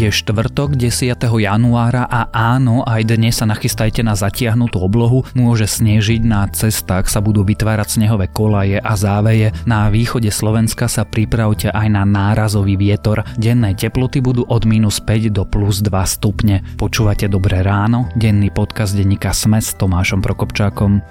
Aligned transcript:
Je 0.00 0.08
štvrtok 0.08 0.80
10. 0.80 1.12
januára 1.20 2.08
a 2.08 2.32
áno, 2.32 2.80
aj 2.88 3.04
dnes 3.04 3.36
sa 3.36 3.44
nachystajte 3.44 4.00
na 4.00 4.16
zatiahnutú 4.16 4.80
oblohu. 4.80 5.28
Môže 5.36 5.68
snežiť, 5.68 6.24
na 6.24 6.48
cestách 6.48 7.12
sa 7.12 7.20
budú 7.20 7.44
vytvárať 7.44 8.00
snehové 8.00 8.32
kolaje 8.32 8.80
a 8.80 8.96
záveje. 8.96 9.52
Na 9.68 9.92
východe 9.92 10.32
Slovenska 10.32 10.88
sa 10.88 11.04
pripravte 11.04 11.68
aj 11.68 11.92
na 11.92 12.08
nárazový 12.08 12.80
vietor. 12.80 13.28
Denné 13.36 13.76
teploty 13.76 14.24
budú 14.24 14.48
od 14.48 14.64
minus 14.64 15.04
5 15.04 15.36
do 15.36 15.44
plus 15.44 15.84
2 15.84 15.92
stupne. 16.08 16.64
Počúvate 16.80 17.28
Dobré 17.28 17.60
ráno, 17.60 18.08
denný 18.16 18.48
podcast 18.48 18.96
denníka 18.96 19.36
Sme 19.36 19.60
s 19.60 19.76
Tomášom 19.76 20.24
Prokopčákom. 20.24 21.04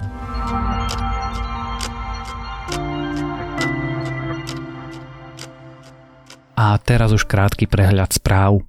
A 6.60 6.76
teraz 6.76 7.08
už 7.16 7.24
krátky 7.24 7.64
prehľad 7.64 8.12
správ. 8.12 8.60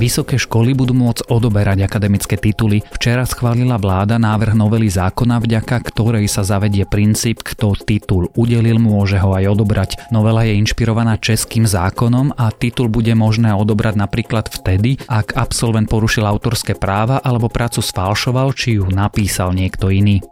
Vysoké 0.00 0.40
školy 0.40 0.72
budú 0.72 0.96
môcť 0.96 1.28
odoberať 1.28 1.84
akademické 1.84 2.40
tituly. 2.40 2.80
Včera 2.88 3.24
schválila 3.28 3.76
vláda 3.76 4.16
návrh 4.16 4.56
novely 4.56 4.88
zákona, 4.88 5.40
vďaka 5.40 5.76
ktorej 5.92 6.24
sa 6.24 6.40
zavedie 6.40 6.88
princíp, 6.88 7.44
kto 7.44 7.76
titul 7.76 8.32
udelil, 8.32 8.80
môže 8.80 9.20
ho 9.20 9.36
aj 9.36 9.44
odobrať. 9.52 9.90
Novela 10.08 10.44
je 10.48 10.56
inšpirovaná 10.56 11.20
českým 11.20 11.68
zákonom 11.68 12.32
a 12.36 12.48
titul 12.48 12.88
bude 12.88 13.12
možné 13.12 13.52
odobrať 13.52 14.00
napríklad 14.00 14.48
vtedy, 14.48 15.00
ak 15.04 15.36
absolvent 15.36 15.88
porušil 15.88 16.24
autorské 16.24 16.76
práva 16.76 17.20
alebo 17.20 17.52
prácu 17.52 17.84
sfalšoval, 17.84 18.56
či 18.56 18.80
ju 18.80 18.88
napísal 18.88 19.52
niekto 19.52 19.92
iný. 19.92 20.24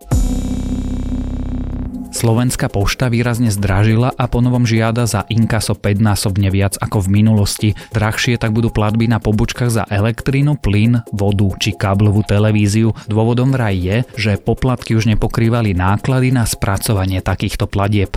Slovenská 2.19 2.67
pošta 2.67 3.07
výrazne 3.07 3.47
zdražila 3.47 4.11
a 4.11 4.27
ponovom 4.27 4.67
žiada 4.67 5.07
za 5.07 5.23
inkaso 5.31 5.79
5-násobne 5.79 6.51
viac 6.51 6.75
ako 6.83 7.07
v 7.07 7.23
minulosti. 7.23 7.69
Drahšie 7.95 8.43
tak 8.43 8.51
budú 8.51 8.75
platby 8.75 9.07
na 9.07 9.23
pobočkách 9.23 9.71
za 9.71 9.85
elektrínu, 9.87 10.59
plyn, 10.59 11.07
vodu 11.15 11.47
či 11.63 11.79
káblovú 11.79 12.27
televíziu. 12.27 12.91
Dôvodom 13.07 13.55
vraj 13.55 13.79
je, 13.79 13.97
že 14.19 14.35
poplatky 14.35 14.99
už 14.99 15.15
nepokrývali 15.15 15.79
náklady 15.79 16.35
na 16.35 16.43
spracovanie 16.43 17.23
takýchto 17.23 17.71
platieb. 17.71 18.11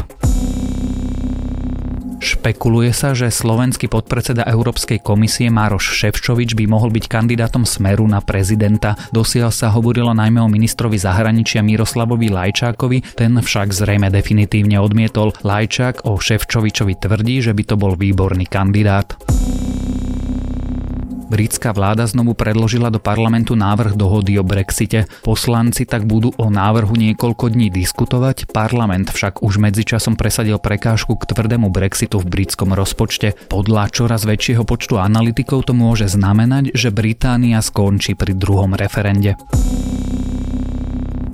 Špekuluje 2.22 2.94
sa, 2.94 3.18
že 3.18 3.34
slovenský 3.34 3.90
podpredseda 3.90 4.46
Európskej 4.46 5.02
komisie 5.02 5.50
Mároš 5.50 5.98
Ševčovič 5.98 6.54
by 6.54 6.70
mohol 6.70 6.94
byť 6.94 7.10
kandidátom 7.10 7.66
Smeru 7.66 8.06
na 8.06 8.22
prezidenta. 8.22 8.94
Dosiaľ 9.10 9.50
sa 9.50 9.74
hovorilo 9.74 10.14
najmä 10.14 10.38
o 10.38 10.46
ministrovi 10.46 11.02
zahraničia 11.02 11.66
Miroslavovi 11.66 12.30
Lajčákovi, 12.30 13.18
ten 13.18 13.42
však 13.42 13.74
zrejme 13.74 14.14
definitívne 14.14 14.78
odmietol. 14.78 15.34
Lajčák 15.42 16.06
o 16.06 16.22
Ševčovičovi 16.22 17.02
tvrdí, 17.02 17.42
že 17.42 17.58
by 17.58 17.64
to 17.66 17.76
bol 17.82 17.98
výborný 17.98 18.46
kandidát. 18.46 19.18
Britská 21.32 21.72
vláda 21.72 22.04
znovu 22.04 22.36
predložila 22.36 22.92
do 22.92 23.00
parlamentu 23.00 23.56
návrh 23.56 23.96
dohody 23.96 24.36
o 24.36 24.44
Brexite. 24.44 25.08
Poslanci 25.24 25.88
tak 25.88 26.04
budú 26.04 26.36
o 26.36 26.52
návrhu 26.52 26.92
niekoľko 26.92 27.56
dní 27.56 27.72
diskutovať, 27.72 28.52
parlament 28.52 29.16
však 29.16 29.40
už 29.40 29.64
medzičasom 29.64 30.20
presadil 30.20 30.60
prekážku 30.60 31.16
k 31.16 31.32
tvrdému 31.32 31.72
Brexitu 31.72 32.20
v 32.20 32.28
britskom 32.28 32.76
rozpočte. 32.76 33.40
Podľa 33.48 33.88
čoraz 33.96 34.28
väčšieho 34.28 34.68
počtu 34.68 35.00
analytikov 35.00 35.64
to 35.64 35.72
môže 35.72 36.12
znamenať, 36.12 36.76
že 36.76 36.92
Británia 36.92 37.64
skončí 37.64 38.12
pri 38.20 38.36
druhom 38.36 38.76
referende. 38.76 39.40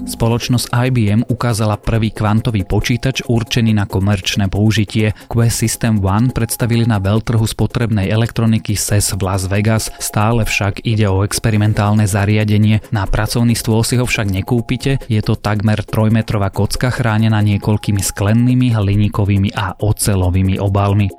Spoločnosť 0.07 0.71
IBM 0.71 1.27
ukázala 1.27 1.75
prvý 1.75 2.15
kvantový 2.15 2.63
počítač 2.63 3.27
určený 3.27 3.75
na 3.75 3.83
komerčné 3.83 4.47
použitie. 4.47 5.11
Quest 5.27 5.59
System 5.59 5.99
One 5.99 6.31
predstavili 6.31 6.87
na 6.87 6.95
veľtrhu 6.95 7.43
spotrebnej 7.43 8.07
elektroniky 8.07 8.71
CES 8.73 9.19
v 9.19 9.21
Las 9.27 9.51
Vegas, 9.51 9.91
stále 9.99 10.47
však 10.47 10.87
ide 10.87 11.11
o 11.11 11.27
experimentálne 11.27 12.07
zariadenie. 12.07 12.79
Na 12.95 13.03
pracovný 13.03 13.51
stôl 13.53 13.83
si 13.83 13.99
ho 13.99 14.07
však 14.07 14.31
nekúpite, 14.31 15.03
je 15.11 15.19
to 15.19 15.35
takmer 15.35 15.83
trojmetrová 15.83 16.55
kocka 16.55 16.87
chránená 16.87 17.43
niekoľkými 17.43 17.99
sklennými, 17.99 18.79
hliníkovými 18.79 19.59
a 19.59 19.75
ocelovými 19.75 20.55
obalmi. 20.55 21.11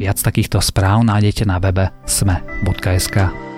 Viac 0.00 0.18
takýchto 0.18 0.58
správ 0.58 1.06
nájdete 1.06 1.44
na 1.46 1.62
webe 1.62 1.92
sme.sk. 2.08 3.49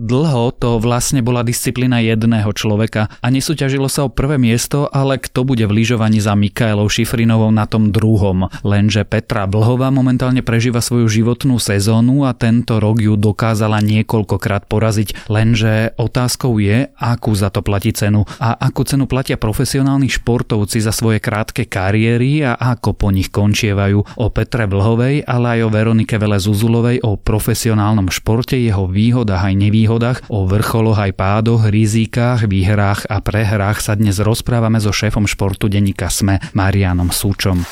Dlho 0.00 0.56
to 0.56 0.80
vlastne 0.80 1.20
bola 1.20 1.44
disciplína 1.44 2.00
jedného 2.00 2.48
človeka 2.56 3.12
a 3.20 3.26
nesúťažilo 3.28 3.84
sa 3.84 4.08
o 4.08 4.10
prvé 4.10 4.40
miesto, 4.40 4.88
ale 4.88 5.20
kto 5.20 5.44
bude 5.44 5.68
v 5.68 5.84
lyžovaní 5.84 6.24
za 6.24 6.32
Mikaelou 6.32 6.88
Šifrinovou 6.88 7.52
na 7.52 7.68
tom 7.68 7.92
druhom. 7.92 8.48
Lenže 8.64 9.04
Petra 9.04 9.44
Vlhová 9.44 9.92
momentálne 9.92 10.40
prežíva 10.40 10.80
svoju 10.80 11.04
životnú 11.04 11.60
sezónu 11.60 12.24
a 12.24 12.32
tento 12.32 12.80
rok 12.80 12.96
ju 12.96 13.12
dokázala 13.20 13.84
niekoľkokrát 13.84 14.72
poraziť. 14.72 15.28
Lenže 15.28 15.92
otázkou 16.00 16.56
je, 16.56 16.88
akú 16.96 17.36
za 17.36 17.52
to 17.52 17.60
platí 17.60 17.92
cenu 17.92 18.24
a 18.40 18.56
akú 18.56 18.88
cenu 18.88 19.04
platia 19.04 19.36
profesionálni 19.36 20.08
športovci 20.08 20.80
za 20.80 20.96
svoje 20.96 21.20
krátke 21.20 21.68
kariéry 21.68 22.40
a 22.40 22.56
ako 22.56 22.96
po 22.96 23.12
nich 23.12 23.28
končievajú. 23.28 24.16
O 24.16 24.32
Petre 24.32 24.64
Vlhovej, 24.64 25.28
ale 25.28 25.60
aj 25.60 25.68
o 25.68 25.68
Veronike 25.68 26.16
Vele 26.16 26.40
Zuzulovej, 26.40 27.04
o 27.04 27.20
profesionálnom 27.20 28.08
športe, 28.08 28.56
jeho 28.56 28.88
výhodách 28.88 29.44
aj 29.44 29.60
nevýhodách 29.60 29.89
výhodách, 29.90 30.22
o 30.30 30.46
vrcholoch 30.46 31.02
aj 31.02 31.18
pádoch, 31.18 31.66
rizikách, 31.66 32.46
výhrách 32.46 33.10
a 33.10 33.18
prehrách 33.18 33.82
sa 33.82 33.98
dnes 33.98 34.22
rozprávame 34.22 34.78
so 34.78 34.94
šéfom 34.94 35.26
športu 35.26 35.66
denníka 35.66 36.06
SME 36.06 36.38
Marianom 36.54 37.10
Súčom. 37.10 37.66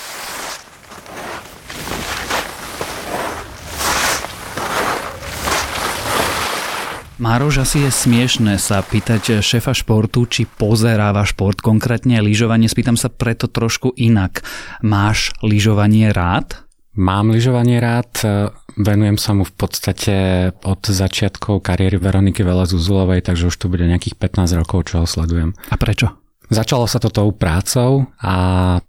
Mároš, 7.23 7.62
asi 7.62 7.87
je 7.87 7.91
smiešné 7.95 8.59
sa 8.59 8.83
pýtať 8.83 9.39
šéfa 9.39 9.71
športu, 9.71 10.27
či 10.27 10.43
pozeráva 10.43 11.23
šport, 11.23 11.62
konkrétne 11.62 12.19
lyžovanie. 12.19 12.67
Spýtam 12.67 12.99
sa 12.99 13.15
preto 13.15 13.47
trošku 13.47 13.95
inak. 13.95 14.43
Máš 14.83 15.31
lyžovanie 15.47 16.11
rád? 16.11 16.67
Mám 16.99 17.31
lyžovanie 17.31 17.78
rád, 17.78 18.11
venujem 18.78 19.19
sa 19.19 19.34
mu 19.34 19.43
v 19.43 19.55
podstate 19.59 20.15
od 20.62 20.81
začiatkov 20.87 21.66
kariéry 21.66 21.99
Veroniky 21.99 22.47
Vela 22.47 22.65
Zuzulovej, 22.65 23.27
takže 23.27 23.50
už 23.50 23.56
to 23.59 23.66
bude 23.66 23.83
nejakých 23.84 24.15
15 24.16 24.55
rokov, 24.55 24.89
čo 24.89 25.03
ho 25.03 25.06
sledujem. 25.06 25.59
A 25.69 25.77
prečo? 25.77 26.15
Začalo 26.49 26.89
sa 26.89 26.97
to 26.97 27.12
tou 27.12 27.28
prácou 27.34 28.09
a 28.25 28.34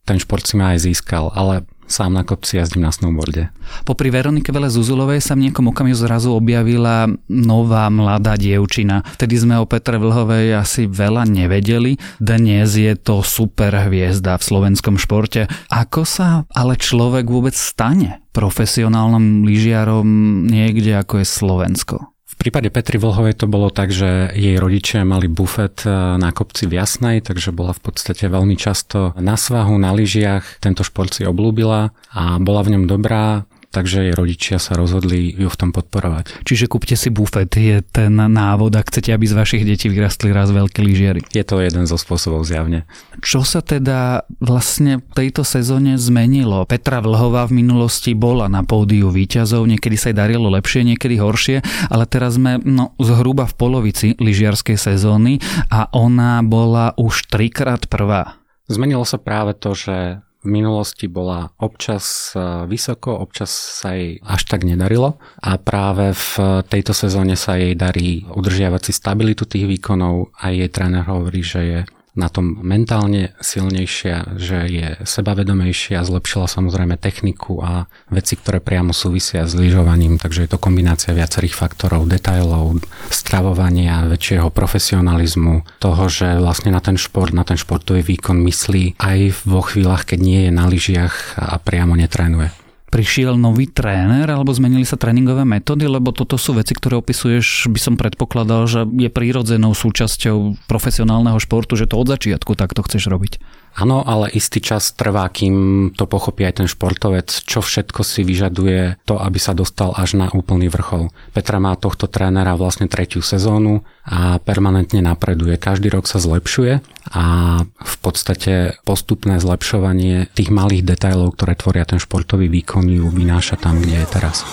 ten 0.07 0.16
šport 0.16 0.47
si 0.47 0.55
ma 0.55 0.72
aj 0.72 0.88
získal, 0.88 1.27
ale 1.35 1.67
sám 1.89 2.13
na 2.13 2.23
kopci 2.23 2.61
jazdím 2.61 2.85
na 2.85 2.94
snowboarde. 2.94 3.50
Popri 3.83 4.13
Veronike 4.13 4.53
Vele 4.53 4.69
Zuzulovej 4.69 5.19
sa 5.19 5.33
v 5.33 5.50
niekom 5.50 5.73
okamihu 5.73 5.97
zrazu 5.97 6.31
objavila 6.31 7.09
nová 7.27 7.89
mladá 7.89 8.38
dievčina. 8.38 9.01
Vtedy 9.17 9.41
sme 9.41 9.57
o 9.57 9.66
Petre 9.66 9.97
Vlhovej 9.97 10.55
asi 10.55 10.85
veľa 10.85 11.25
nevedeli. 11.25 11.97
Dnes 12.22 12.77
je 12.77 12.94
to 12.94 13.25
super 13.25 13.73
hviezda 13.89 14.38
v 14.38 14.45
slovenskom 14.45 15.01
športe. 15.01 15.50
Ako 15.73 16.05
sa 16.05 16.45
ale 16.53 16.77
človek 16.77 17.25
vôbec 17.25 17.57
stane 17.57 18.21
profesionálnym 18.31 19.44
lyžiarom 19.44 20.07
niekde 20.45 20.95
ako 20.95 21.19
je 21.19 21.27
Slovensko? 21.27 21.97
Prípade 22.39 22.72
Petri 22.72 22.95
Vlhovej 22.95 23.35
to 23.35 23.45
bolo 23.51 23.67
tak, 23.67 23.91
že 23.91 24.31
jej 24.31 24.55
rodičia 24.55 25.03
mali 25.03 25.27
bufet 25.27 25.83
e, 25.83 25.91
na 26.16 26.31
kopci 26.31 26.72
v 26.72 26.79
Jasnej, 26.79 27.19
takže 27.19 27.51
bola 27.51 27.75
v 27.75 27.91
podstate 27.91 28.31
veľmi 28.31 28.55
často 28.55 29.11
na 29.19 29.35
svahu, 29.35 29.75
na 29.75 29.91
lyžiach. 29.91 30.63
Tento 30.63 30.88
šport 30.88 31.11
si 31.11 31.27
oblúbila 31.27 31.91
a 32.16 32.39
bola 32.39 32.63
v 32.63 32.79
ňom 32.79 32.88
dobrá 32.88 33.44
takže 33.69 34.09
jej 34.09 34.13
rodičia 34.13 34.57
sa 34.57 34.74
rozhodli 34.74 35.34
ju 35.34 35.50
v 35.50 35.59
tom 35.59 35.69
podporovať. 35.69 36.41
Čiže 36.46 36.66
kúpte 36.66 36.97
si 36.97 37.13
bufet, 37.13 37.53
je 37.53 37.81
ten 37.85 38.13
návod, 38.13 38.74
ak 38.74 38.90
chcete, 38.90 39.13
aby 39.13 39.25
z 39.30 39.38
vašich 39.38 39.63
detí 39.66 39.88
vyrastli 39.88 40.33
raz 40.33 40.50
veľkí 40.50 40.81
lyžiari. 40.81 41.21
Je 41.30 41.45
to 41.45 41.62
jeden 41.62 41.86
zo 41.86 41.98
spôsobov 41.98 42.45
zjavne. 42.45 42.89
Čo 43.21 43.45
sa 43.45 43.62
teda 43.62 44.25
vlastne 44.42 45.01
v 45.01 45.13
tejto 45.13 45.45
sezóne 45.45 46.01
zmenilo? 46.01 46.66
Petra 46.66 47.00
Vlhová 47.00 47.45
v 47.45 47.62
minulosti 47.62 48.18
bola 48.18 48.50
na 48.50 48.66
pódiu 48.66 49.13
výťazov, 49.13 49.69
niekedy 49.69 49.95
sa 49.95 50.10
jej 50.10 50.18
darilo 50.18 50.50
lepšie, 50.50 50.86
niekedy 50.86 51.22
horšie, 51.22 51.62
ale 51.94 52.10
teraz 52.10 52.42
sme 52.42 52.57
no, 52.65 52.98
zhruba 52.98 53.45
v 53.45 53.57
polovici 53.57 54.07
lyžiarskej 54.18 54.77
sezóny 54.77 55.38
a 55.69 55.89
ona 55.94 56.42
bola 56.42 56.98
už 56.98 57.30
trikrát 57.30 57.86
prvá. 57.86 58.39
Zmenilo 58.69 59.01
sa 59.01 59.18
práve 59.18 59.57
to, 59.57 59.74
že 59.74 60.22
v 60.39 60.47
minulosti 60.47 61.12
bola 61.12 61.51
občas 61.59 62.31
e, 62.31 62.39
vysoko, 62.63 63.12
občas 63.19 63.51
sa 63.51 63.91
jej 63.91 64.24
až 64.24 64.47
tak 64.47 64.63
nedarilo. 64.63 65.19
A 65.44 65.59
práve 65.59 66.15
v 66.15 66.63
tejto 66.68 66.95
sezóne 66.95 67.36
sa 67.36 67.59
jej 67.59 67.75
darí 67.75 68.24
udržiavať 68.31 68.81
si 68.88 68.91
stabilitu 68.95 69.44
tých 69.44 69.68
výkonov 69.68 70.31
a 70.39 70.56
jej 70.56 70.71
tréner 70.71 71.03
hovorí, 71.03 71.44
že 71.44 71.62
je 71.62 71.80
na 72.17 72.27
tom 72.27 72.59
mentálne 72.65 73.33
silnejšia, 73.39 74.35
že 74.35 74.57
je 74.67 74.88
sebavedomejšia, 75.06 76.01
zlepšila 76.01 76.50
samozrejme 76.50 76.97
techniku 76.97 77.61
a 77.61 77.85
veci, 78.09 78.35
ktoré 78.35 78.59
priamo 78.59 78.91
súvisia 78.91 79.45
s 79.45 79.53
lyžovaním, 79.53 80.17
takže 80.17 80.45
je 80.45 80.51
to 80.51 80.61
kombinácia 80.61 81.15
viacerých 81.15 81.56
faktorov, 81.56 82.09
detailov, 82.09 82.81
stravovania, 83.13 84.09
väčšieho 84.09 84.50
profesionalizmu, 84.51 85.79
toho, 85.79 86.03
že 86.11 86.41
vlastne 86.41 86.73
na 86.75 86.81
ten 86.83 87.00
šport, 87.00 87.31
na 87.31 87.47
ten 87.47 87.56
športový 87.56 88.01
výkon 88.03 88.41
myslí 88.44 89.00
aj 89.00 89.47
vo 89.47 89.62
chvíľach, 89.63 90.03
keď 90.03 90.19
nie 90.19 90.39
je 90.50 90.51
na 90.51 90.65
lyžiach 90.67 91.39
a 91.39 91.55
priamo 91.62 91.95
netrénuje 91.95 92.58
prišiel 92.89 93.38
nový 93.38 93.69
tréner 93.69 94.25
alebo 94.25 94.50
zmenili 94.50 94.83
sa 94.83 94.97
tréningové 94.97 95.45
metódy, 95.45 95.86
lebo 95.86 96.09
toto 96.09 96.36
sú 96.36 96.57
veci, 96.57 96.74
ktoré 96.74 96.97
opisuješ, 96.97 97.69
by 97.69 97.80
som 97.80 97.95
predpokladal, 97.95 98.65
že 98.65 98.86
je 98.86 99.09
prírodzenou 99.13 99.77
súčasťou 99.77 100.65
profesionálneho 100.65 101.38
športu, 101.38 101.77
že 101.77 101.86
to 101.86 102.01
od 102.01 102.09
začiatku 102.09 102.57
takto 102.57 102.81
chceš 102.83 103.07
robiť. 103.07 103.38
Áno, 103.79 104.03
ale 104.03 104.27
istý 104.35 104.59
čas 104.59 104.91
trvá, 104.91 105.31
kým 105.31 105.89
to 105.95 106.03
pochopí 106.03 106.43
aj 106.43 106.59
ten 106.59 106.67
športovec, 106.67 107.31
čo 107.31 107.63
všetko 107.63 108.03
si 108.03 108.27
vyžaduje 108.27 108.99
to, 109.07 109.15
aby 109.15 109.39
sa 109.39 109.55
dostal 109.55 109.95
až 109.95 110.19
na 110.19 110.27
úplný 110.27 110.67
vrchol. 110.67 111.07
Petra 111.31 111.63
má 111.63 111.79
tohto 111.79 112.11
trénera 112.11 112.59
vlastne 112.59 112.91
tretiu 112.91 113.23
sezónu 113.23 113.87
a 114.03 114.43
permanentne 114.43 114.99
napreduje. 114.99 115.55
Každý 115.55 115.87
rok 115.95 116.11
sa 116.11 116.19
zlepšuje 116.19 116.83
a 117.15 117.23
v 117.63 117.95
podstate 118.03 118.75
postupné 118.83 119.39
zlepšovanie 119.39 120.27
tých 120.35 120.51
malých 120.51 120.83
detailov, 120.83 121.39
ktoré 121.39 121.55
tvoria 121.55 121.87
ten 121.87 122.03
športový 122.03 122.51
výkon, 122.51 122.83
ju 122.83 123.07
vynáša 123.07 123.55
tam, 123.55 123.79
kde 123.79 124.03
je 124.03 124.07
teraz. 124.11 124.43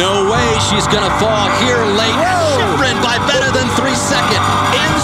No 0.00 0.10
way 0.32 0.50
she's 0.72 0.88
gonna 0.88 1.12
fall 1.20 1.46
here 1.60 1.84
late. 1.92 2.48
by 3.02 3.18
better 3.26 3.50
than 3.52 3.68
three 3.76 3.94
seconds. 3.94 4.97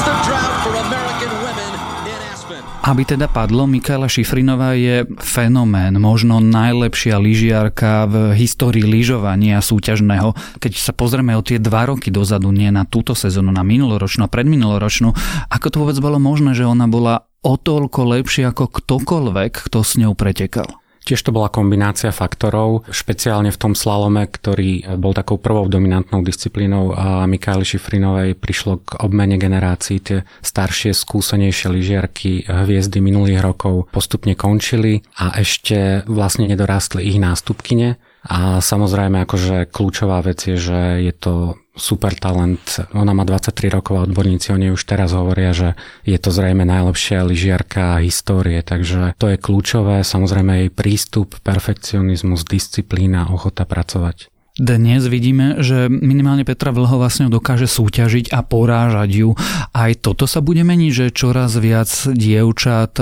Aby 2.85 3.03
teda 3.09 3.33
padlo, 3.33 3.65
Michaela 3.65 4.13
Šifrinová 4.13 4.77
je 4.77 5.09
fenomén, 5.25 5.97
možno 5.97 6.37
najlepšia 6.45 7.17
lyžiarka 7.17 8.05
v 8.05 8.37
histórii 8.37 8.85
lyžovania 8.85 9.65
súťažného. 9.65 10.37
Keď 10.61 10.73
sa 10.77 10.93
pozrieme 10.93 11.33
o 11.33 11.41
tie 11.41 11.57
dva 11.57 11.89
roky 11.89 12.13
dozadu, 12.13 12.53
nie 12.53 12.69
na 12.69 12.85
túto 12.85 13.17
sezónu, 13.17 13.57
na 13.57 13.65
minuloročnú 13.65 14.29
a 14.29 14.33
predminuloročnú, 14.33 15.17
ako 15.49 15.67
to 15.73 15.77
vôbec 15.81 15.97
bolo 15.97 16.21
možné, 16.21 16.53
že 16.53 16.69
ona 16.69 16.85
bola 16.85 17.25
o 17.41 17.57
toľko 17.57 18.21
lepšia 18.21 18.53
ako 18.53 18.69
ktokoľvek, 18.69 19.65
kto 19.65 19.79
s 19.81 19.97
ňou 19.97 20.13
pretekal? 20.13 20.84
Tiež 21.05 21.21
to 21.21 21.37
bola 21.37 21.53
kombinácia 21.53 22.09
faktorov, 22.09 22.89
špeciálne 22.89 23.53
v 23.53 23.61
tom 23.61 23.77
slalome, 23.77 24.25
ktorý 24.25 24.97
bol 24.97 25.12
takou 25.12 25.37
prvou 25.37 25.69
dominantnou 25.69 26.25
disciplínou 26.25 26.97
a 26.97 27.29
Mikaeli 27.29 27.69
Šifrinovej 27.69 28.41
prišlo 28.41 28.81
k 28.81 29.05
obmene 29.05 29.37
generácií. 29.37 30.01
Tie 30.01 30.25
staršie, 30.41 30.97
skúsenejšie 30.97 31.69
lyžiarky 31.69 32.49
hviezdy 32.49 33.05
minulých 33.05 33.45
rokov 33.45 33.93
postupne 33.93 34.33
končili 34.33 35.05
a 35.21 35.37
ešte 35.37 36.09
vlastne 36.09 36.49
nedorástli 36.49 37.05
ich 37.05 37.21
nástupkyne. 37.21 38.01
A 38.25 38.65
samozrejme, 38.65 39.29
akože 39.29 39.69
kľúčová 39.69 40.25
vec 40.25 40.49
je, 40.49 40.56
že 40.56 41.05
je 41.05 41.12
to 41.12 41.61
super 41.75 42.15
talent. 42.19 42.82
Ona 42.94 43.12
má 43.15 43.26
23 43.26 43.71
rokov 43.71 43.99
a 43.99 44.06
odborníci 44.06 44.50
o 44.55 44.59
nej 44.59 44.71
už 44.75 44.82
teraz 44.87 45.15
hovoria, 45.15 45.55
že 45.55 45.79
je 46.06 46.19
to 46.19 46.31
zrejme 46.31 46.62
najlepšia 46.67 47.26
lyžiarka 47.26 48.03
histórie, 48.03 48.62
takže 48.62 49.15
to 49.19 49.31
je 49.31 49.38
kľúčové. 49.38 50.03
Samozrejme 50.06 50.67
jej 50.67 50.71
prístup, 50.71 51.38
perfekcionizmus, 51.43 52.47
disciplína, 52.47 53.31
ochota 53.31 53.67
pracovať. 53.67 54.34
Dnes 54.55 55.11
vidíme, 55.11 55.59
že 55.67 55.91
minimálne 55.91 56.47
Petra 56.47 56.71
Vlhová 56.71 57.11
s 57.11 57.19
ňou 57.19 57.43
dokáže 57.43 57.67
súťažiť 57.67 58.31
a 58.31 58.47
porážať 58.47 59.11
ju. 59.11 59.35
Aj 59.75 59.91
toto 59.99 60.31
sa 60.31 60.39
bude 60.39 60.62
meniť, 60.62 60.91
že 60.95 61.06
čoraz 61.11 61.59
viac 61.59 61.91
dievčat 61.91 62.95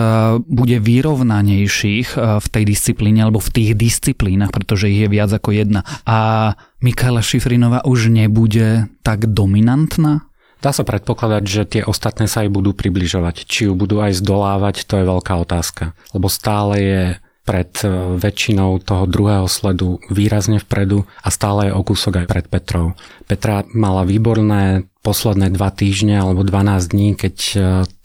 bude 0.48 0.80
vyrovnanejších 0.80 2.16
v 2.16 2.46
tej 2.48 2.64
disciplíne 2.64 3.28
alebo 3.28 3.36
v 3.36 3.52
tých 3.52 3.76
disciplínach, 3.76 4.48
pretože 4.48 4.88
ich 4.88 5.04
je 5.04 5.12
viac 5.12 5.28
ako 5.28 5.52
jedna. 5.52 5.84
A 6.08 6.56
Mikaela 6.80 7.20
Šifrinová 7.20 7.84
už 7.84 8.08
nebude 8.08 8.88
tak 9.04 9.28
dominantná? 9.28 10.24
Dá 10.64 10.72
sa 10.72 10.88
predpokladať, 10.88 11.42
že 11.44 11.62
tie 11.68 11.82
ostatné 11.84 12.32
sa 12.32 12.48
aj 12.48 12.54
budú 12.54 12.72
približovať. 12.72 13.44
Či 13.44 13.68
ju 13.68 13.76
budú 13.76 14.00
aj 14.00 14.24
zdolávať, 14.24 14.88
to 14.88 14.96
je 14.96 15.04
veľká 15.04 15.36
otázka. 15.36 15.92
Lebo 16.16 16.32
stále 16.32 16.74
je 16.80 17.02
pred 17.42 17.70
e, 17.82 17.86
väčšinou 18.22 18.78
toho 18.82 19.04
druhého 19.10 19.50
sledu 19.50 19.98
výrazne 20.10 20.62
vpredu 20.62 21.04
a 21.22 21.28
stále 21.28 21.70
je 21.70 21.72
o 21.74 21.82
kúsok 21.82 22.22
aj 22.22 22.26
pred 22.30 22.46
Petrou. 22.46 22.94
Petra 23.26 23.66
mala 23.74 24.06
výborné 24.06 24.86
posledné 25.02 25.50
dva 25.50 25.74
týždne 25.74 26.22
alebo 26.22 26.46
12 26.46 26.94
dní, 26.94 27.18
keď 27.18 27.36
e, 27.36 27.56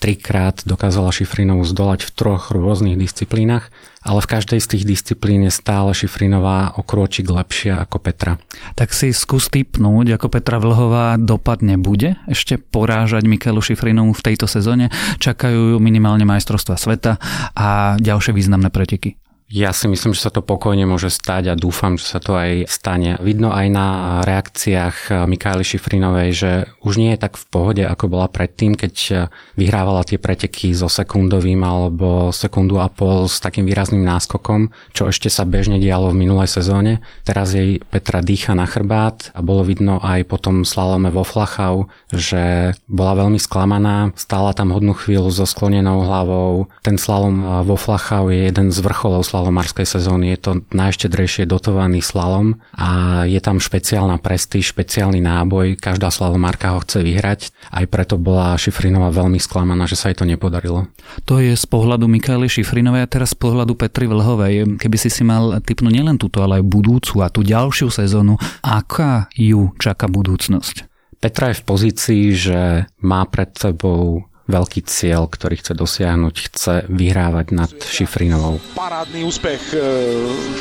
trikrát 0.01 0.65
dokázala 0.65 1.13
Šifrinovú 1.13 1.61
zdolať 1.61 2.09
v 2.09 2.13
troch 2.17 2.49
rôznych 2.49 2.97
disciplínach, 2.97 3.69
ale 4.01 4.25
v 4.25 4.31
každej 4.33 4.57
z 4.57 4.67
tých 4.73 4.83
disciplín 4.89 5.45
je 5.45 5.53
stále 5.53 5.93
Šifrinová 5.93 6.73
o 6.73 6.81
krôčik 6.81 7.29
lepšia 7.29 7.77
ako 7.85 8.01
Petra. 8.01 8.41
Tak 8.73 8.89
si 8.97 9.13
skús 9.13 9.53
typnúť, 9.53 10.17
ako 10.17 10.33
Petra 10.33 10.57
Vlhová 10.57 11.21
dopadne 11.21 11.77
bude 11.77 12.17
ešte 12.25 12.57
porážať 12.57 13.29
Michaelu 13.29 13.61
Šifrinovú 13.61 14.17
v 14.17 14.25
tejto 14.33 14.49
sezóne. 14.49 14.89
Čakajú 15.21 15.77
minimálne 15.77 16.25
majstrovstva 16.25 16.81
sveta 16.81 17.21
a 17.53 18.01
ďalšie 18.01 18.33
významné 18.33 18.73
preteky. 18.73 19.26
Ja 19.47 19.71
si 19.71 19.87
myslím, 19.87 20.11
že 20.11 20.27
sa 20.27 20.31
to 20.31 20.43
pokojne 20.43 20.83
môže 20.83 21.07
stať 21.07 21.55
a 21.55 21.55
dúfam, 21.55 21.95
že 21.95 22.03
sa 22.03 22.19
to 22.19 22.35
aj 22.35 22.67
stane. 22.67 23.15
Vidno 23.23 23.55
aj 23.55 23.67
na 23.71 23.87
reakciách 24.27 25.23
Mikály 25.23 25.63
Šifrinovej, 25.63 26.29
že 26.35 26.51
už 26.83 26.99
nie 26.99 27.15
je 27.15 27.23
tak 27.23 27.39
v 27.39 27.47
pohode, 27.47 27.83
ako 27.87 28.11
bola 28.11 28.27
predtým, 28.27 28.75
keď 28.75 29.27
vyhrávala 29.55 30.03
tie 30.03 30.19
preteky 30.19 30.75
so 30.75 30.91
sekundovým 30.91 31.63
alebo 31.63 32.35
sekundu 32.35 32.83
a 32.83 32.91
pol 32.91 33.31
s 33.31 33.39
takým 33.39 33.63
výrazným 33.63 34.03
náskokom, 34.03 34.67
čo 34.91 35.07
ešte 35.07 35.31
sa 35.31 35.47
bežne 35.47 35.79
dialo 35.79 36.11
v 36.11 36.27
minulej 36.27 36.51
sezóne. 36.51 36.99
Teraz 37.23 37.55
jej 37.55 37.79
Petra 37.87 38.19
dýcha 38.19 38.51
na 38.51 38.67
chrbát 38.67 39.31
a 39.31 39.39
bolo 39.39 39.63
vidno 39.63 40.03
aj 40.03 40.27
potom 40.27 40.67
slalome 40.67 41.07
vo 41.07 41.23
Flachau, 41.23 41.87
že 42.11 42.75
bola 42.91 43.23
veľmi 43.23 43.39
sklamaná, 43.39 44.11
stála 44.19 44.51
tam 44.51 44.75
hodnú 44.75 44.91
chvíľu 44.91 45.31
so 45.31 45.47
sklonenou 45.47 46.03
hlavou. 46.03 46.67
Ten 46.83 46.99
slalom 46.99 47.63
vo 47.63 47.79
Flachau 47.79 48.27
je 48.27 48.51
jeden 48.51 48.75
z 48.75 48.83
vrcholov 48.83 49.23
slalomarskej 49.37 49.85
sezóny. 49.85 50.33
Je 50.33 50.39
to 50.41 50.51
najštedrejšie 50.73 51.45
dotovaný 51.45 52.01
slalom 52.01 52.57
a 52.73 53.21
je 53.29 53.37
tam 53.37 53.61
špeciálna 53.61 54.17
prestíž, 54.17 54.73
špeciálny 54.73 55.21
náboj. 55.21 55.77
Každá 55.77 56.09
slalomárka 56.09 56.73
ho 56.73 56.81
chce 56.81 57.05
vyhrať. 57.05 57.53
Aj 57.69 57.85
preto 57.85 58.17
bola 58.17 58.57
Šifrinová 58.57 59.13
veľmi 59.13 59.37
sklamaná, 59.37 59.85
že 59.85 59.93
sa 59.93 60.09
jej 60.09 60.17
to 60.17 60.25
nepodarilo. 60.25 60.89
To 61.29 61.37
je 61.37 61.53
z 61.53 61.65
pohľadu 61.69 62.09
Mikaely 62.09 62.49
Šifrinovej 62.49 63.05
a 63.05 63.11
teraz 63.11 63.37
z 63.37 63.45
pohľadu 63.45 63.77
Petry 63.77 64.09
Vlhovej. 64.09 64.81
Keby 64.81 64.97
si 64.97 65.13
si 65.13 65.21
mal 65.21 65.61
typnúť 65.61 65.93
nielen 65.93 66.17
túto, 66.17 66.41
ale 66.41 66.57
aj 66.57 66.65
budúcu 66.65 67.21
a 67.21 67.29
tú 67.29 67.45
ďalšiu 67.45 67.93
sezónu, 67.93 68.41
aká 68.65 69.29
ju 69.37 69.69
čaká 69.77 70.09
budúcnosť? 70.09 70.89
Petra 71.21 71.53
je 71.53 71.61
v 71.61 71.65
pozícii, 71.65 72.23
že 72.33 72.89
má 73.05 73.21
pred 73.29 73.53
sebou 73.53 74.25
veľký 74.47 74.81
cieľ, 74.87 75.27
ktorý 75.27 75.59
chce 75.59 75.75
dosiahnuť, 75.75 76.35
chce 76.51 76.73
vyhrávať 76.87 77.47
nad 77.51 77.71
Šifrinovou. 77.71 78.63
Parádny 78.73 79.27
úspech 79.27 79.61
e, 79.75 79.79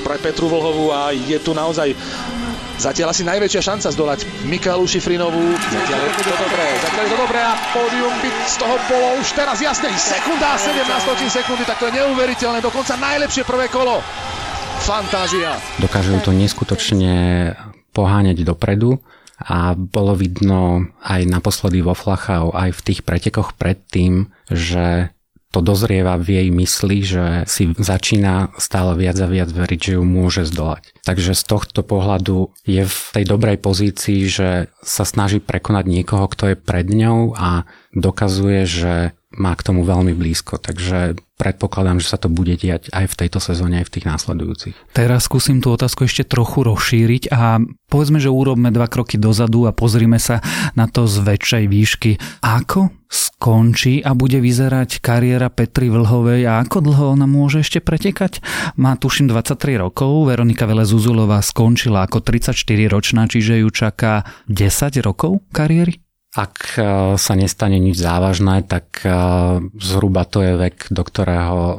pre 0.03 0.19
Petru 0.19 0.51
Vlhovú 0.51 0.91
a 0.91 1.15
je 1.15 1.39
tu 1.39 1.55
naozaj 1.55 1.95
Zatiaľ 2.77 3.17
asi 3.17 3.25
najväčšia 3.25 3.63
šanca 3.65 3.89
zdolať 3.89 4.21
Mikaelu 4.45 4.85
Šifrinovú. 4.85 5.57
Zatiaľ 5.57 6.01
je 6.13 6.13
to 6.29 6.37
dobré, 6.37 6.69
zatiaľ 6.85 7.05
je 7.09 7.13
to 7.17 7.19
dobré 7.25 7.41
a 7.41 7.57
pódium 7.73 8.13
by 8.21 8.29
z 8.45 8.57
toho 8.61 8.77
bolo 8.85 9.09
už 9.17 9.29
teraz 9.33 9.57
jasné. 9.65 9.89
Sekunda 9.97 10.61
17 10.61 10.85
sekundy, 11.33 11.65
tak 11.65 11.81
to 11.81 11.89
je 11.89 11.97
neuveriteľné, 11.97 12.61
dokonca 12.61 13.01
najlepšie 13.01 13.49
prvé 13.49 13.73
kolo. 13.73 14.05
Fantázia. 14.85 15.57
Dokážu 15.81 16.21
to 16.21 16.37
neskutočne 16.37 17.57
poháňať 17.97 18.45
dopredu 18.45 19.01
a 19.41 19.77
bolo 19.77 20.17
vidno 20.17 20.89
aj 21.05 21.29
naposledy 21.29 21.85
vo 21.85 21.93
Flachau, 21.93 22.57
aj 22.57 22.73
v 22.73 22.85
tých 22.93 23.01
pretekoch 23.05 23.53
predtým, 23.57 24.33
že 24.49 25.13
to 25.57 25.65
dozrieva 25.65 26.21
v 26.21 26.37
jej 26.37 26.49
mysli, 26.53 26.99
že 27.01 27.25
si 27.49 27.73
začína 27.73 28.53
stále 28.61 28.93
viac 28.93 29.17
a 29.25 29.31
viac 29.31 29.49
veriť, 29.49 29.81
že 29.81 29.93
ju 29.97 30.05
môže 30.05 30.45
zdolať. 30.45 30.93
Takže 31.01 31.33
z 31.33 31.43
tohto 31.49 31.81
pohľadu 31.81 32.53
je 32.69 32.85
v 32.85 32.99
tej 33.17 33.25
dobrej 33.25 33.57
pozícii, 33.65 34.29
že 34.29 34.69
sa 34.85 35.09
snaží 35.09 35.41
prekonať 35.41 35.89
niekoho, 35.89 36.29
kto 36.29 36.53
je 36.53 36.57
pred 36.61 36.85
ňou 36.85 37.33
a 37.41 37.65
dokazuje, 37.97 38.69
že 38.69 38.95
má 39.37 39.53
k 39.55 39.65
tomu 39.65 39.85
veľmi 39.85 40.17
blízko, 40.17 40.59
takže 40.59 41.17
predpokladám, 41.37 42.01
že 42.01 42.09
sa 42.09 42.19
to 42.19 42.33
bude 42.33 42.57
diať 42.57 42.89
aj 42.91 43.13
v 43.13 43.19
tejto 43.25 43.39
sezóne, 43.45 43.85
aj 43.85 43.93
v 43.93 43.95
tých 44.01 44.09
následujúcich. 44.09 44.77
Teraz 44.97 45.29
skúsim 45.29 45.61
tú 45.61 45.77
otázku 45.77 46.09
ešte 46.09 46.25
trochu 46.25 46.65
rozšíriť 46.65 47.29
a 47.29 47.61
povedzme, 47.93 48.17
že 48.17 48.33
urobme 48.33 48.73
dva 48.73 48.89
kroky 48.89 49.21
dozadu 49.21 49.69
a 49.69 49.77
pozrime 49.77 50.17
sa 50.17 50.41
na 50.73 50.89
to 50.89 51.05
z 51.05 51.21
väčšej 51.21 51.65
výšky. 51.69 52.13
Ako 52.41 52.89
skončí 53.07 54.01
a 54.01 54.17
bude 54.17 54.41
vyzerať 54.41 55.05
kariéra 55.05 55.53
Petry 55.53 55.93
Vlhovej 55.93 56.49
a 56.49 56.65
ako 56.65 56.83
dlho 56.83 57.05
ona 57.21 57.29
môže 57.29 57.61
ešte 57.61 57.85
pretekať? 57.85 58.41
Má 58.81 58.97
tuším 58.97 59.29
23 59.29 59.77
rokov, 59.77 60.33
Veronika 60.33 60.65
Vele 60.65 60.89
Zuzulová 60.89 61.45
skončila 61.45 62.09
ako 62.09 62.25
34 62.25 62.57
ročná, 62.89 63.29
čiže 63.29 63.61
ju 63.61 63.69
čaká 63.69 64.25
10 64.49 65.05
rokov 65.05 65.45
kariéry? 65.53 66.06
Ak 66.37 66.77
e, 66.77 66.85
sa 67.17 67.33
nestane 67.33 67.81
nič 67.81 67.97
závažné, 67.97 68.61
tak 68.69 69.01
e, 69.01 69.09
zhruba 69.81 70.29
to 70.29 70.45
je 70.45 70.53
vek, 70.61 70.93
do 70.93 71.01
ktorého 71.01 71.61
e, 71.65 71.75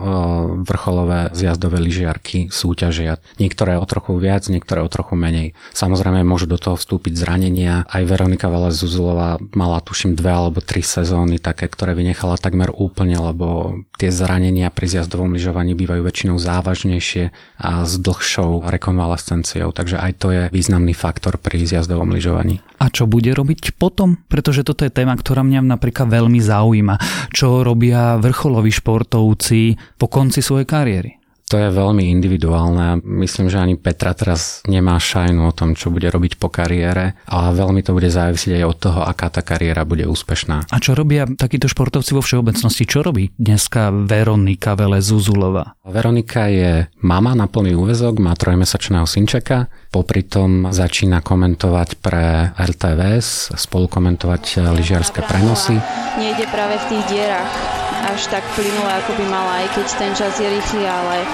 vrcholové 0.65 1.29
zjazdové 1.37 1.77
lyžiarky 1.77 2.49
súťažia. 2.49 3.21
Niektoré 3.37 3.77
o 3.77 3.85
trochu 3.85 4.17
viac, 4.17 4.49
niektoré 4.49 4.81
o 4.81 4.89
trochu 4.89 5.13
menej. 5.13 5.53
Samozrejme 5.77 6.25
môžu 6.25 6.49
do 6.49 6.57
toho 6.57 6.73
vstúpiť 6.73 7.13
zranenia. 7.13 7.85
Aj 7.85 8.01
Veronika 8.01 8.49
Velez 8.49 8.73
Zuzulová 8.81 9.37
mala 9.53 9.77
tuším 9.77 10.17
dve 10.17 10.33
alebo 10.33 10.57
tri 10.57 10.81
sezóny 10.81 11.37
také, 11.37 11.69
ktoré 11.69 11.93
vynechala 11.93 12.41
takmer 12.41 12.73
úplne, 12.73 13.21
lebo 13.21 13.77
tie 14.01 14.09
zranenia 14.09 14.73
pri 14.73 14.89
zjazdovom 14.89 15.37
lyžovaní 15.37 15.77
bývajú 15.77 16.01
väčšinou 16.01 16.41
závažnejšie 16.41 17.29
a 17.61 17.85
s 17.85 17.93
dlhšou 18.01 18.65
rekonvalescenciou. 18.65 19.69
Takže 19.69 20.01
aj 20.01 20.11
to 20.17 20.27
je 20.33 20.43
významný 20.49 20.97
faktor 20.97 21.37
pri 21.37 21.61
zjazdovom 21.61 22.09
lyžovaní. 22.09 22.65
A 22.77 22.93
čo 22.93 23.09
bude 23.09 23.33
robiť 23.33 23.77
potom? 23.77 24.21
Pretože 24.47 24.63
toto 24.63 24.87
je 24.87 24.95
téma, 24.95 25.11
ktorá 25.11 25.43
mňa 25.43 25.75
napríklad 25.75 26.07
veľmi 26.07 26.39
zaujíma. 26.39 26.95
Čo 27.35 27.67
robia 27.67 28.15
vrcholoví 28.15 28.71
športovci 28.71 29.75
po 29.99 30.07
konci 30.07 30.39
svojej 30.39 30.63
kariéry? 30.63 31.16
To 31.47 31.55
je 31.55 31.71
veľmi 31.71 32.11
individuálne. 32.11 32.99
Myslím, 33.07 33.47
že 33.47 33.63
ani 33.63 33.79
Petra 33.79 34.11
teraz 34.11 34.59
nemá 34.67 34.99
šajnu 34.99 35.47
o 35.47 35.55
tom, 35.55 35.79
čo 35.79 35.87
bude 35.87 36.11
robiť 36.11 36.35
po 36.35 36.51
kariére 36.51 37.15
a 37.23 37.55
veľmi 37.55 37.79
to 37.87 37.95
bude 37.95 38.11
závisieť 38.11 38.59
aj 38.59 38.65
od 38.67 38.77
toho, 38.83 38.99
aká 39.07 39.31
tá 39.31 39.39
kariéra 39.39 39.87
bude 39.87 40.03
úspešná. 40.03 40.67
A 40.67 40.77
čo 40.83 40.91
robia 40.91 41.23
takíto 41.23 41.71
športovci 41.71 42.11
vo 42.11 42.19
všeobecnosti? 42.19 42.83
Čo 42.83 42.99
robí 42.99 43.31
dneska 43.39 43.95
Veronika 43.95 44.75
Vele 44.75 44.99
Zuzulova? 44.99 45.79
Veronika 45.87 46.51
je 46.51 46.91
mama 46.99 47.31
na 47.31 47.47
plný 47.47 47.79
úvezok, 47.79 48.19
má 48.19 48.35
trojmesačného 48.35 49.07
synčeka, 49.07 49.71
popri 49.87 50.27
tom 50.27 50.75
začína 50.75 51.23
komentovať 51.23 51.89
pre 52.03 52.51
RTVS, 52.59 53.55
spolukomentovať 53.55 54.67
lyžiarske 54.75 55.23
prenosy. 55.23 55.79
Nejde 56.19 56.43
práve 56.51 56.75
v 56.75 56.85
tých 56.91 57.03
dierach 57.07 57.86
až 58.07 58.31
tak 58.31 58.43
plynule, 58.55 58.91
ako 59.03 59.11
by 59.19 59.25
mala, 59.27 59.53
aj 59.63 59.67
keď 59.75 59.87
ten 59.99 60.11
čas 60.15 60.33
je 60.39 60.47
rýchly, 60.47 60.83
ale 60.87 61.27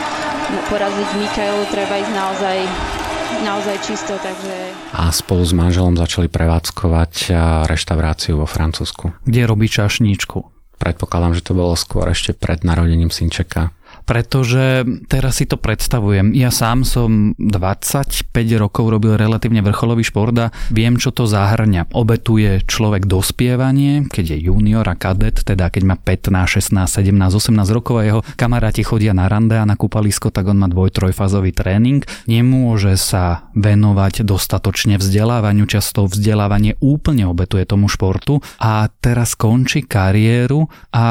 poraziť 0.74 1.10
Mikailu 1.22 1.63
treba 1.70 2.01
ísť 2.01 2.13
naozaj 2.13 2.58
naozaj 3.44 3.75
čisto, 3.84 4.13
takže... 4.22 4.72
A 4.94 5.12
spolu 5.12 5.44
s 5.44 5.51
manželom 5.51 5.98
začali 6.00 6.32
prevádzkovať 6.32 7.34
reštauráciu 7.68 8.39
vo 8.39 8.48
Francúzsku. 8.48 9.12
Kde 9.25 9.42
robí 9.50 9.68
čašníčku? 9.68 10.48
Predpokladám, 10.80 11.34
že 11.36 11.44
to 11.44 11.58
bolo 11.58 11.75
skôr 11.75 12.08
ešte 12.12 12.32
pred 12.32 12.63
narodením 12.63 13.12
synčeka 13.12 13.74
pretože 14.03 14.83
teraz 15.07 15.39
si 15.39 15.45
to 15.48 15.55
predstavujem. 15.55 16.36
Ja 16.36 16.51
sám 16.51 16.83
som 16.83 17.33
25 17.39 18.29
rokov 18.60 18.91
robil 18.91 19.15
relatívne 19.15 19.63
vrcholový 19.63 20.03
šport 20.03 20.36
a 20.39 20.51
viem, 20.69 21.00
čo 21.00 21.15
to 21.15 21.27
zahrňa. 21.27 21.95
Obetuje 21.95 22.63
človek 22.67 23.07
dospievanie, 23.07 24.07
keď 24.12 24.36
je 24.36 24.51
junior 24.51 24.86
a 24.88 24.95
kadet, 24.95 25.43
teda 25.43 25.72
keď 25.72 25.83
má 25.88 25.95
15, 25.95 26.36
16, 26.60 26.88
17, 26.88 27.15
18 27.15 27.75
rokov 27.75 27.95
a 28.00 28.07
jeho 28.07 28.22
kamaráti 28.36 28.83
chodia 28.83 29.15
na 29.15 29.31
rande 29.31 29.55
a 29.55 29.67
na 29.67 29.79
kúpalisko, 29.79 30.29
tak 30.29 30.51
on 30.51 30.60
má 30.60 30.67
dvoj, 30.67 30.91
trojfázový 30.91 31.55
tréning. 31.55 32.03
Nemôže 32.27 33.00
sa 33.00 33.50
venovať 33.55 34.27
dostatočne 34.27 35.00
vzdelávaniu, 35.00 35.65
často 35.65 36.05
vzdelávanie 36.05 36.75
úplne 36.83 37.25
obetuje 37.27 37.63
tomu 37.63 37.88
športu 37.88 38.43
a 38.60 38.91
teraz 39.00 39.39
končí 39.39 39.88
kariéru 39.88 40.67
a 40.91 41.05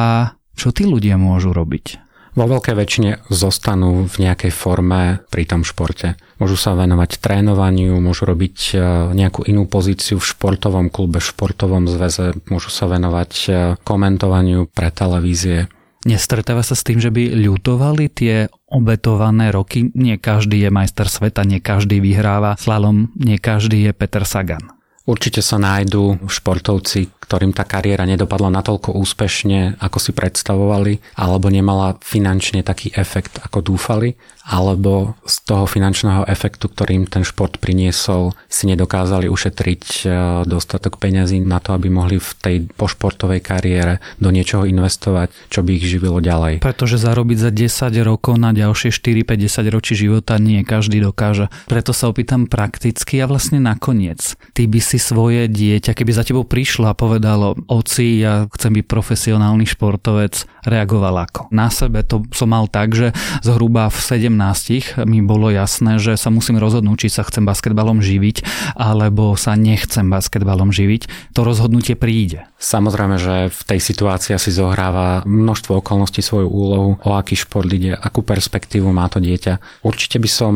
čo 0.52 0.70
tí 0.70 0.84
ľudia 0.84 1.16
môžu 1.16 1.56
robiť? 1.56 2.11
Vo 2.32 2.44
veľkej 2.48 2.74
väčšine 2.76 3.10
zostanú 3.28 4.08
v 4.08 4.16
nejakej 4.28 4.52
forme 4.52 5.20
pri 5.28 5.44
tom 5.44 5.62
športe. 5.62 6.16
Môžu 6.40 6.56
sa 6.56 6.72
venovať 6.72 7.20
trénovaniu, 7.20 8.00
môžu 8.00 8.24
robiť 8.24 8.56
e, 8.72 8.74
nejakú 9.12 9.44
inú 9.44 9.68
pozíciu 9.68 10.16
v 10.16 10.28
športovom 10.28 10.88
klube, 10.88 11.20
v 11.20 11.28
športovom 11.28 11.86
zväze, 11.86 12.32
môžu 12.48 12.72
sa 12.72 12.88
venovať 12.88 13.32
e, 13.46 13.50
komentovaniu 13.84 14.66
pre 14.72 14.88
televízie. 14.88 15.68
Nestretáva 16.02 16.66
sa 16.66 16.74
s 16.74 16.82
tým, 16.82 16.98
že 16.98 17.14
by 17.14 17.30
ľutovali 17.46 18.10
tie 18.10 18.50
obetované 18.66 19.54
roky? 19.54 19.94
Nie 19.94 20.18
každý 20.18 20.66
je 20.66 20.70
majster 20.74 21.06
sveta, 21.06 21.46
nie 21.46 21.62
každý 21.62 22.02
vyhráva 22.02 22.58
slalom, 22.58 23.14
nie 23.14 23.38
každý 23.38 23.86
je 23.86 23.92
Peter 23.94 24.26
Sagan. 24.26 24.81
Určite 25.02 25.42
sa 25.42 25.58
nájdú 25.58 26.30
športovci, 26.30 27.10
ktorým 27.32 27.56
tá 27.56 27.66
kariéra 27.66 28.06
nedopadla 28.06 28.52
natoľko 28.54 28.92
úspešne, 28.92 29.80
ako 29.82 29.98
si 29.98 30.12
predstavovali, 30.14 31.16
alebo 31.18 31.50
nemala 31.50 31.98
finančne 31.98 32.60
taký 32.60 32.94
efekt, 32.94 33.42
ako 33.42 33.64
dúfali, 33.74 34.14
alebo 34.42 35.14
z 35.22 35.36
toho 35.46 35.64
finančného 35.70 36.26
efektu, 36.26 36.66
ktorým 36.66 37.06
ten 37.06 37.22
šport 37.22 37.62
priniesol, 37.62 38.34
si 38.50 38.66
nedokázali 38.66 39.30
ušetriť 39.30 39.82
e, 39.82 40.04
dostatok 40.44 40.98
peňazí 40.98 41.38
na 41.38 41.62
to, 41.62 41.78
aby 41.78 41.86
mohli 41.86 42.18
v 42.18 42.30
tej 42.42 42.56
pošportovej 42.74 43.38
kariére 43.38 44.02
do 44.18 44.34
niečoho 44.34 44.66
investovať, 44.66 45.30
čo 45.46 45.62
by 45.62 45.78
ich 45.78 45.86
živilo 45.86 46.18
ďalej. 46.18 46.58
Pretože 46.58 46.98
zarobiť 46.98 47.38
za 47.38 47.50
10 47.54 47.94
rokov 48.02 48.34
na 48.34 48.50
ďalšie 48.50 48.90
4-50 48.90 49.66
ročí 49.70 49.94
života 49.94 50.42
nie 50.42 50.66
každý 50.66 50.98
dokáže. 50.98 51.46
Preto 51.70 51.94
sa 51.94 52.10
opýtam 52.10 52.50
prakticky 52.50 53.22
a 53.22 53.30
vlastne 53.30 53.62
nakoniec. 53.62 54.34
Ty 54.58 54.66
by 54.66 54.80
svoje 54.96 55.46
dieťa, 55.46 55.92
keby 55.92 56.10
za 56.12 56.24
tebou 56.24 56.48
prišlo 56.48 56.88
a 56.90 56.96
povedalo, 56.96 57.54
oci, 57.68 58.20
ja 58.20 58.48
chcem 58.56 58.80
byť 58.80 58.84
profesionálny 58.88 59.68
športovec, 59.68 60.48
reagoval 60.64 61.28
ako? 61.28 61.52
Na 61.52 61.68
sebe 61.68 62.02
to 62.02 62.24
som 62.32 62.50
mal 62.50 62.66
tak, 62.66 62.96
že 62.96 63.12
zhruba 63.44 63.92
v 63.92 63.98
17 64.00 65.04
mi 65.04 65.20
bolo 65.20 65.52
jasné, 65.52 66.00
že 66.00 66.16
sa 66.16 66.32
musím 66.32 66.58
rozhodnúť, 66.58 67.06
či 67.06 67.08
sa 67.12 67.22
chcem 67.28 67.44
basketbalom 67.44 68.00
živiť, 68.00 68.44
alebo 68.74 69.36
sa 69.36 69.54
nechcem 69.54 70.08
basketbalom 70.08 70.72
živiť. 70.74 71.34
To 71.36 71.44
rozhodnutie 71.44 71.94
príde. 71.94 72.48
Samozrejme, 72.62 73.16
že 73.18 73.50
v 73.50 73.60
tej 73.66 73.80
situácii 73.82 74.38
si 74.38 74.54
zohráva 74.54 75.26
množstvo 75.26 75.82
okolností 75.82 76.22
svoju 76.22 76.48
úlohu, 76.48 76.90
o 77.02 77.10
aký 77.18 77.34
šport 77.34 77.66
ide, 77.68 77.98
akú 77.98 78.22
perspektívu 78.22 78.88
má 78.94 79.10
to 79.10 79.18
dieťa. 79.18 79.82
Určite 79.82 80.22
by 80.22 80.30
som 80.30 80.54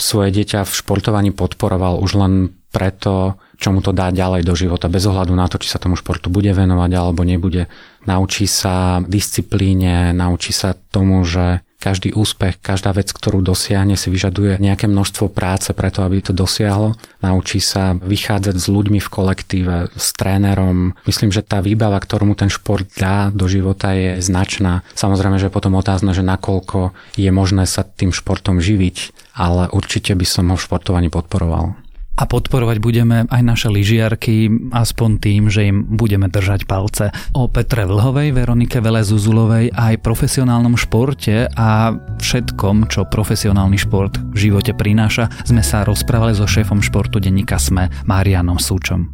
svoje 0.00 0.32
dieťa 0.32 0.64
v 0.64 0.72
športovaní 0.72 1.30
podporoval 1.36 2.00
už 2.00 2.12
len 2.16 2.32
preto, 2.72 3.36
čo 3.60 3.70
mu 3.70 3.84
to 3.84 3.92
dá 3.92 4.08
ďalej 4.10 4.42
do 4.42 4.56
života, 4.56 4.90
bez 4.90 5.04
ohľadu 5.04 5.36
na 5.36 5.46
to, 5.46 5.60
či 5.60 5.70
sa 5.70 5.78
tomu 5.78 5.94
športu 5.94 6.32
bude 6.32 6.50
venovať 6.50 6.90
alebo 6.96 7.22
nebude. 7.22 7.68
Naučí 8.08 8.50
sa 8.50 8.98
disciplíne, 9.04 10.10
naučí 10.10 10.50
sa 10.50 10.74
tomu, 10.74 11.22
že 11.22 11.62
každý 11.82 12.14
úspech, 12.14 12.62
každá 12.62 12.94
vec, 12.94 13.10
ktorú 13.10 13.42
dosiahne, 13.42 13.98
si 13.98 14.06
vyžaduje 14.06 14.62
nejaké 14.62 14.86
množstvo 14.86 15.34
práce 15.34 15.74
preto, 15.74 16.06
aby 16.06 16.22
to 16.22 16.30
dosiahlo. 16.30 16.94
Naučí 17.18 17.58
sa 17.58 17.98
vychádzať 17.98 18.54
s 18.54 18.66
ľuďmi 18.70 19.02
v 19.02 19.08
kolektíve, 19.10 19.74
s 19.90 20.08
trénerom. 20.14 20.94
Myslím, 21.02 21.34
že 21.34 21.42
tá 21.42 21.58
výbava, 21.58 21.98
ktorú 21.98 22.30
mu 22.30 22.34
ten 22.38 22.46
šport 22.46 22.86
dá 22.94 23.34
do 23.34 23.50
života, 23.50 23.98
je 23.98 24.22
značná. 24.22 24.86
Samozrejme, 24.94 25.42
že 25.42 25.50
potom 25.50 25.74
otázne, 25.74 26.14
že 26.14 26.22
nakoľko 26.22 26.94
je 27.18 27.30
možné 27.34 27.66
sa 27.66 27.82
tým 27.82 28.14
športom 28.14 28.62
živiť, 28.62 29.10
ale 29.34 29.66
určite 29.74 30.14
by 30.14 30.26
som 30.26 30.54
ho 30.54 30.56
v 30.56 30.62
športovaní 30.62 31.10
podporoval. 31.10 31.81
A 32.12 32.28
podporovať 32.28 32.76
budeme 32.76 33.24
aj 33.32 33.42
naše 33.42 33.68
lyžiarky, 33.72 34.68
aspoň 34.68 35.10
tým, 35.16 35.42
že 35.48 35.72
im 35.72 35.96
budeme 35.96 36.28
držať 36.28 36.68
palce. 36.68 37.08
O 37.32 37.48
Petre 37.48 37.88
Vlhovej, 37.88 38.36
Veronike 38.36 38.84
Vele 38.84 39.00
Zuzulovej 39.00 39.72
aj 39.72 40.04
profesionálnom 40.04 40.76
športe 40.76 41.48
a 41.56 41.96
všetkom, 42.20 42.92
čo 42.92 43.08
profesionálny 43.08 43.80
šport 43.80 44.20
v 44.36 44.36
živote 44.36 44.76
prináša, 44.76 45.32
sme 45.48 45.64
sa 45.64 45.88
rozprávali 45.88 46.36
so 46.36 46.44
šéfom 46.44 46.84
športu 46.84 47.16
denníka 47.16 47.56
SME, 47.56 47.88
Marianom 48.04 48.60
Súčom. 48.60 49.08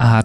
A 0.00 0.24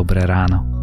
Dobré 0.01 0.25
ráno. 0.25 0.80